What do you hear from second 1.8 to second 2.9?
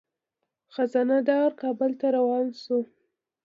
ته روان شو.